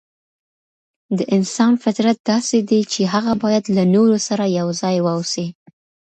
[1.17, 5.47] د انسان فطرت داسې دی چي هغه بايد له نورو سره يو ځای واوسي.